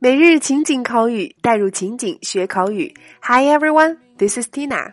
[0.00, 2.94] 每日情景口语，带入情景学口语。
[3.20, 4.92] Hi everyone, this is Tina.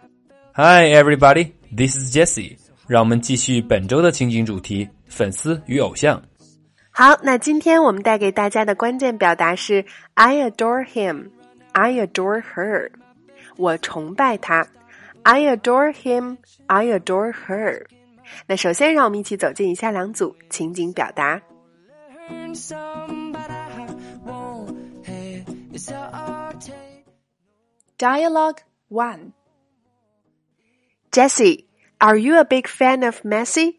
[0.54, 2.58] Hi everybody, this is Jessie.
[2.88, 6.20] 让我们继续本周的情景主题：粉丝与偶像。
[6.90, 11.30] 好，那今天我们带给大家的关键表达是 I adore him,
[11.74, 12.90] I adore her.
[13.58, 14.66] 我崇拜他。
[15.22, 17.86] I adore him, I adore her.
[18.48, 21.40] 那首先，让我们一起走进以下两组情景表达。
[27.99, 29.33] Dialogue 1
[31.13, 31.67] Jesse,
[32.01, 33.79] are you a big fan of Messi?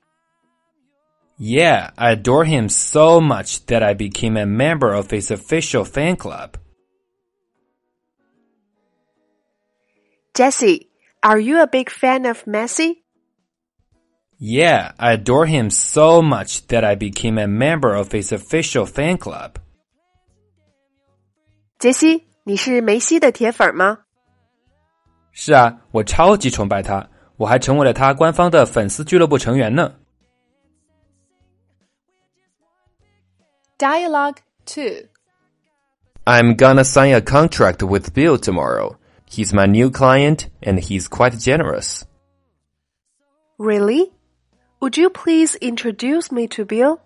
[1.37, 6.15] Yeah, I adore him so much that I became a member of his official fan
[6.15, 6.57] club.
[10.35, 10.89] Jesse,
[11.23, 12.97] are you a big fan of Messi?
[14.37, 19.17] Yeah, I adore him so much that I became a member of his official fan
[19.17, 19.57] club.
[21.79, 24.04] 杰西，你是梅西的铁粉吗？
[25.35, 27.07] 是啊，我超级崇拜他，
[27.37, 29.93] 我还成为了他官方的粉丝俱乐部成员呢。
[33.77, 35.07] Dialogue 2
[36.25, 38.97] I'm gonna sign a contract with Bill tomorrow.
[39.27, 42.03] He's my new client and he's quite generous.
[43.57, 44.11] Really?
[44.81, 46.99] Would you please introduce me to Bill?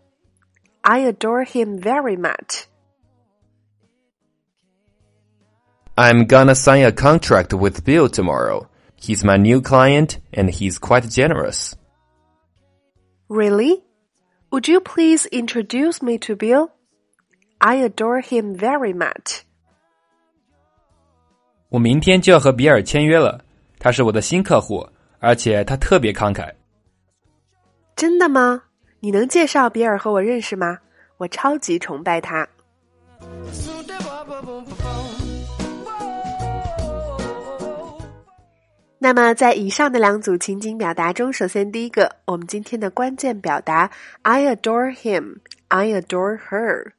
[0.84, 2.68] I adore him very much.
[5.96, 8.68] I'm gonna sign a contract with Bill tomorrow.
[8.96, 11.74] He's my new client and he's quite generous.
[13.28, 13.84] Really?
[14.52, 16.70] Would you please introduce me to Bill?
[17.60, 19.42] I adore him very much.
[21.70, 23.44] 我明天就要和比尔签约了，
[23.80, 24.88] 他是我的新客户，
[25.20, 26.52] 而且他特别慷慨。
[27.96, 28.64] 真的吗？
[29.00, 30.78] 你能介绍比尔和我认识吗？
[31.18, 32.48] 我超级崇拜他。
[39.03, 43.91] 那么，在以上的两组情景表达中，首先第一个，我们今天的关键表达
[44.21, 45.39] "I adore him",
[45.69, 46.93] "I adore her".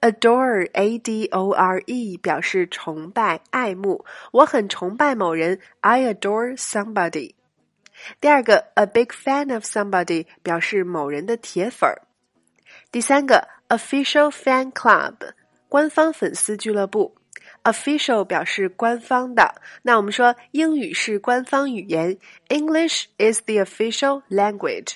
[0.00, 4.04] Adore, a d o r e 表示崇拜、爱慕。
[4.30, 7.34] 我很崇拜某人，I adore somebody。
[8.20, 12.02] 第二个，a big fan of somebody 表示某人的铁粉儿。
[12.92, 15.16] 第三个，official fan club
[15.68, 17.16] 官方粉丝俱乐部。
[17.62, 22.16] Official 表示官方的，那我们说英语是官方语言
[22.48, 24.94] ，English is the official language。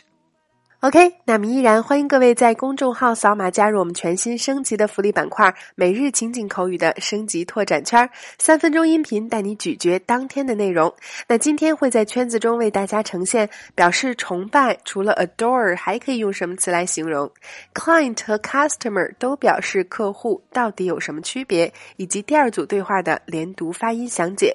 [0.84, 8.06] OK，那么依然欢迎各位在公众号扫码加入我们全新升级的福利板块——每日情景口语的升级拓展圈，
[8.38, 10.94] 三分钟音频带你咀嚼当天的内容。
[11.26, 17.32] 那今天会在圈子中为大家呈现表示崇拜，除了 adore 还可以用什么词来形容
[17.72, 21.72] ？Client 和 customer 都表示客户，到底有什么区别？
[21.96, 24.54] 以及第二组对话的连读发音详解。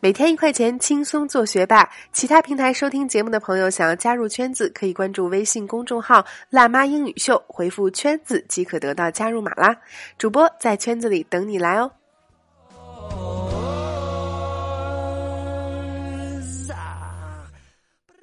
[0.00, 1.88] 每天一块钱，轻松做学霸。
[2.12, 9.76] 其他平台收听节目的朋友，想要加入圈子，可以关注微信公众号“辣妈英语秀”，回复“圈子”即可得到加入码啦。
[10.18, 11.90] 主播在圈子里等你来哦。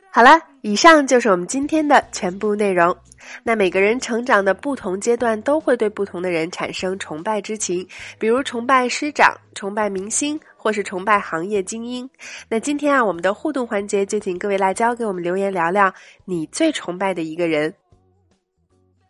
[0.10, 2.98] 好了，以上就是我们今天的全部内容。
[3.44, 7.88] 那每个人成长的不同阶段，都会对不同的人产生崇拜之情，
[8.20, 12.10] 比如崇拜师长、崇拜明星，或是崇拜行业精英。
[12.50, 15.94] 那今天啊，我们的互动环节就请各位辣椒给我们留言聊聊
[16.26, 17.74] 你最崇拜的一个人。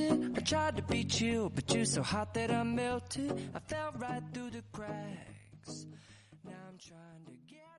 [0.00, 0.18] it.
[0.36, 3.32] I tried to beat you, but you're so hot that I melted.
[3.54, 5.86] I fell right through the cracks.
[6.44, 7.75] Now I'm trying to get.